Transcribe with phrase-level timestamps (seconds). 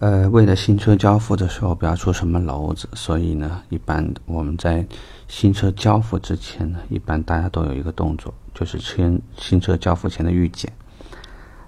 [0.00, 4.86] 呃，为了新车交付的时候不要出什么篓子，所以呢，一般我们在
[5.26, 10.72] 新车交付之前呢，一般大家都有一个动作，就是签新车交付前的预检。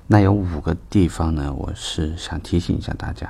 [0.07, 3.29] 那有五个地方呢，我是想提醒一下大家，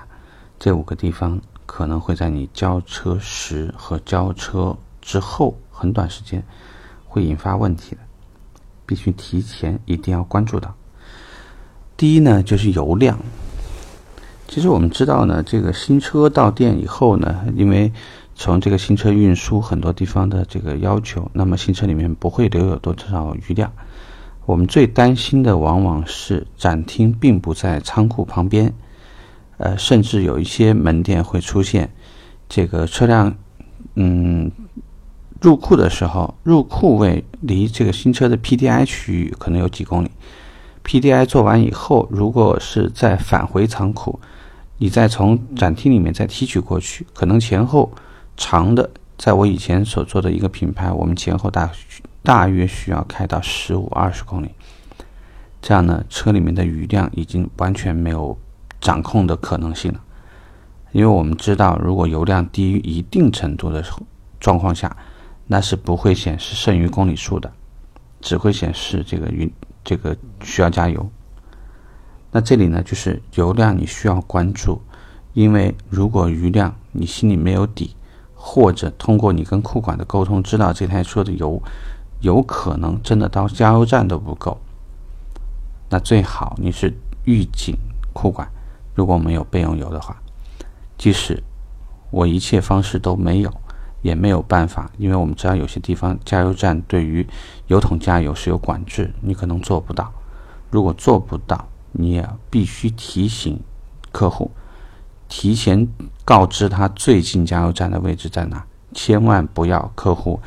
[0.59, 6.45] 这五个地方可能会在你交车时和交车之后很短时间
[7.07, 8.03] 会引发问题的，
[8.85, 10.75] 必须提前一定要关注到。
[11.96, 13.19] 第一呢，就是油量。
[14.50, 17.93] 其实我们知道呢，这个新车到店以后呢，因为
[18.35, 23.73] 从这个新车运输很多地方的这个要求，那么新车里面不会留有多少余量。
[24.46, 28.75] 我们最担心的往往是展厅并不在仓库旁边，
[29.59, 31.89] 呃，甚至有一些门店会出现
[32.48, 33.33] 这个车辆，
[33.95, 34.51] 嗯，
[35.41, 40.11] 入库的时候，入库位离这个新车的 PDI 区域可能有几公里
[40.84, 44.19] ，PDI 做完以后，如果是在返回仓库。
[44.83, 47.92] 你再从展厅里面再提取过去，可能前后
[48.34, 51.70] 长的，在我以前所做的一个品牌，我们前后大
[52.22, 54.48] 大约需要开到十五二十公里，
[55.61, 58.39] 这样呢，车里面的余量已经完全没有
[58.81, 60.00] 掌控的可能性了。
[60.92, 63.84] 因为我们知道，如果油量低于一定程度的
[64.41, 64.97] 状况下，
[65.47, 67.53] 那是不会显示剩余公里数的，
[68.22, 69.53] 只会显示这个余
[69.84, 71.06] 这个需要加油。
[72.33, 74.81] 那这里呢，就是油量你需要关注，
[75.33, 77.97] 因为如果余量你心里没有底，
[78.34, 81.61] 或者通过你跟库管的沟通知道这台车的油
[82.20, 84.61] 有可能真的到加油站都不够，
[85.89, 87.77] 那最好你是预警
[88.12, 88.48] 库管，
[88.94, 90.17] 如果没有备用油的话，
[90.97, 91.42] 即使
[92.11, 93.53] 我一切方式都没有，
[94.03, 97.27] 也没有办法，因为我们知道有些地方加油站对于
[97.67, 100.12] 油桶加油是有管制，你可能做不到，
[100.70, 101.67] 如果做不到。
[101.93, 103.61] 你也必须提醒
[104.13, 104.51] 客户，
[105.29, 105.89] 提前
[106.25, 110.41] 告知他最近加油站的位置在哪，千万不要客户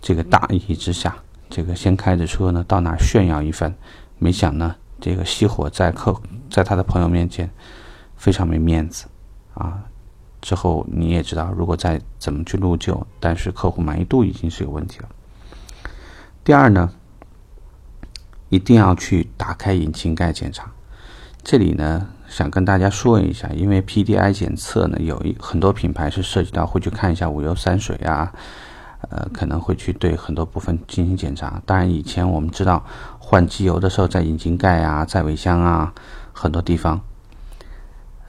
[0.00, 1.16] 这个大意之下，
[1.48, 3.74] 这个先开着车呢到哪炫耀一番，
[4.18, 7.50] 没想呢这个熄火在客在他的朋友面前
[8.16, 9.06] 非常没面子
[9.54, 9.84] 啊。
[10.40, 15.08] 之后你也知道，如果再怎么去录旧，但是客户满意度已经是有问题了。
[16.44, 16.92] 第二呢，
[18.50, 20.70] 一定要去打开引擎盖检查。
[21.44, 28.32] 这里呢，想跟大家说一下，因为 PDI 检测呢，有一很多品牌是涉及到会去看一下五油三水啊，
[29.10, 31.60] 呃，可能会去对很多部分进行检查。
[31.66, 32.82] 当然，以前我们知道
[33.18, 35.92] 换机油的时候，在引擎盖啊，在尾箱啊，
[36.32, 36.98] 很多地方，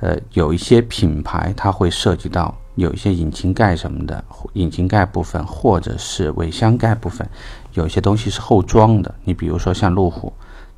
[0.01, 4.21] 呃，有一些品牌它会涉及到有一些引擎盖什么的，
[4.53, 7.25] 引擎盖部分或者是尾箱盖部分，
[7.75, 9.15] 有些东西是后装的。
[9.23, 10.33] 你比如说像路虎。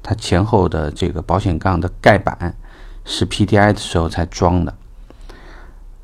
[0.08, 2.56] 它前后的这个保险杠的盖板
[3.04, 4.74] 是 PDI 的时候才装的。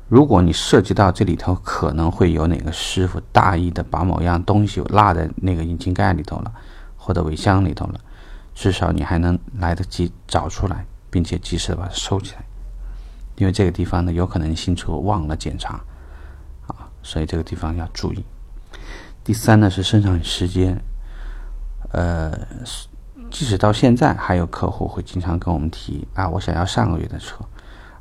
[0.08, 6.52] 如果你涉及到这里头可能会有哪个师傅大意的把某样东西落在那个引擎盖里头了，
[6.98, 8.00] 或者尾箱里头了，
[8.54, 12.44] 至少你还能来得及找出来，并且及时的把它收起来。
[13.36, 15.82] 因为这个地方呢，有可能新车忘了检查
[16.66, 18.22] 啊，所以这个地方要注意。
[19.24, 20.78] 第三呢是生产时间，
[21.92, 22.38] 呃。
[23.34, 27.44] 即使到现在，还有客户会经常跟我们提啊，我想要上个月的车，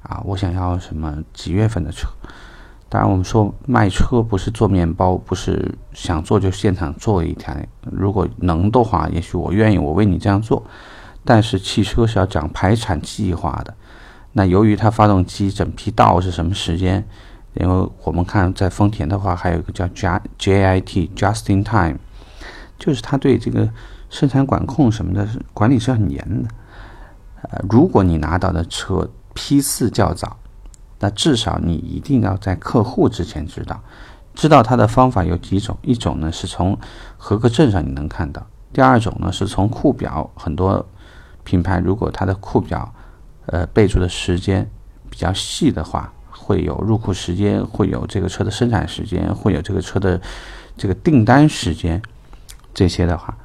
[0.04, 2.08] 啊，我想要什么几月份的车。
[2.88, 7.68] 当然，我们说卖车不是做面包，不是想做就现场做一台。
[7.82, 10.64] 如果能的话，也许我愿意，我为你这样做。
[11.26, 13.74] 但是汽车是要讲排产计划的。
[14.34, 17.04] 那由于它发动机整批到是什么时间？
[17.56, 21.98] 因为我们看在丰田的话，还有一个叫 J J I T Just in Time，
[22.78, 23.68] 就是它对这个。
[24.14, 26.50] 生产管控什么的，管理是很严的。
[27.42, 30.38] 呃，如果你拿到的车批次较早，
[31.00, 33.82] 那至少你一定要在客户之前知道。
[34.36, 36.78] 知道它的方法有几种，一种呢是从
[37.18, 40.30] 合格证上你能看到，第二种呢是从库表。
[40.36, 40.86] 很多
[41.44, 42.94] 品牌如果它的库表，
[43.48, 44.70] 呃，备注的时间
[45.10, 50.22] 比较细的话，会有入库时间，会有这个车的生产时间，会有这个车的
[50.78, 52.00] 这个订单时间，
[52.76, 53.36] 这些的话。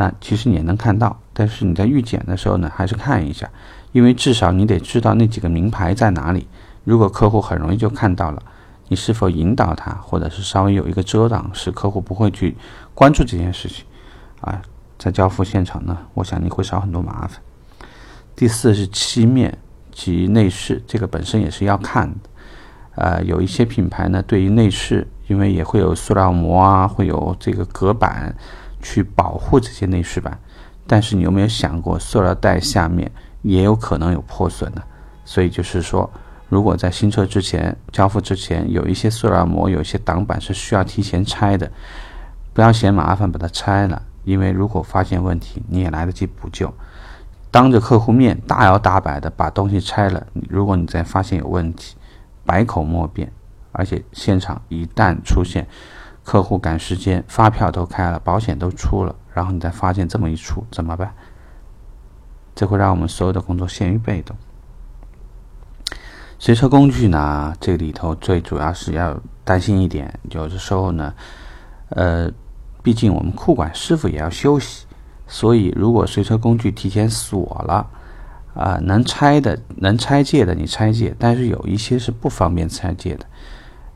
[0.00, 3.50] 那其实你也能看到，但是你在预检的时候呢，还是看一下，
[3.90, 6.46] 因为至少你得知道那几个名牌在哪里。
[6.84, 8.40] 如果客户很容易就看到了，
[8.86, 12.56] 你是否引导他，或者是稍微有一个遮挡，使客户不会去
[12.94, 13.84] 关注这件事情，
[14.40, 14.62] 啊，
[14.96, 17.40] 在交付现场呢，我想你会少很多麻烦。
[18.36, 19.58] 第四是漆面
[19.90, 22.30] 及内饰，这个本身也是要看的，
[22.94, 28.32] 呃，有一些品牌呢，对于内饰，因为也会有塑料膜啊，会有这个隔板。
[28.80, 30.38] 去保护这些内饰板，
[30.86, 33.10] 但是你有没有想过，塑料袋下面
[33.42, 34.82] 也有可能有破损呢？
[35.24, 36.10] 所以就是说，
[36.48, 41.70] 如果在新车之前交付之前有一些塑料膜、有一些挡板是需要提前拆的，
[42.52, 46.72] 不要嫌麻烦把它拆了，因为如果发现问题，你也来得及补救。
[47.50, 51.96] 当着客户面大摇大摆的把东西拆了，如果你再发现有问题，
[52.44, 53.30] 百口莫辩。
[53.70, 55.64] 而且现场一旦出现
[56.28, 61.10] 客户赶时间，发票都开了，保险都出了，然后你再发现这么一出，怎么办？
[62.54, 64.36] 这会让我们所有的工作陷于被动。
[66.38, 71.14] 随车工具呢，这里头最主要是要担心一点，有的时候呢，
[71.88, 72.30] 呃，
[72.82, 74.84] 毕竟我们库管师傅也要休息，
[75.26, 77.86] 所以如果随车工具提前锁了，
[78.52, 83.24] 啊，能拆的、能拆借的你拆借，但是有一些是不方便拆借的。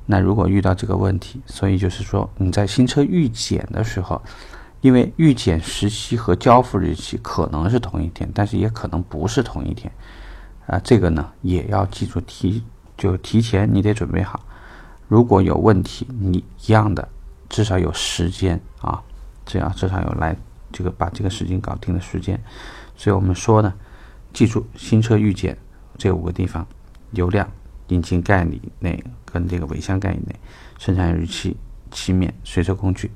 [0.07, 4.21] 那如果遇到这个问题，所以就是说你在新车预检的时候，
[4.81, 9.93] 因为预检时期和交付日期可能是同一天，但是也可能不是同一天。
[10.67, 12.63] 啊，这个呢也要记住提，
[12.97, 14.41] 就提前你得准备好。
[15.09, 17.09] 如果有问题，你一样的
[17.49, 19.03] 至少有时间啊，
[19.45, 20.37] 这样至少有来
[20.73, 22.41] 这个把这个事情搞定的时间。
[22.97, 23.73] 所以我们说呢，
[24.33, 25.57] 记住新车预检
[25.99, 26.67] 这五个地方：
[27.11, 27.51] 油量、
[27.89, 30.35] 引擎盖里内跟这个尾箱盖以内、
[30.79, 31.57] 生产日期、
[31.91, 33.11] 漆面、随车工具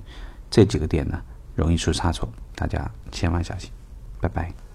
[0.51, 1.21] 这几个点呢，
[1.55, 3.71] 容易出差错，大家千万小心。
[4.21, 4.66] 拜拜。